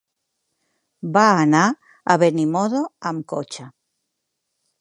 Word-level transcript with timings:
Va 1.17 1.25
anar 1.43 1.67
a 2.13 2.17
Benimodo 2.25 2.83
amb 3.11 3.29
cotxe. 3.35 3.71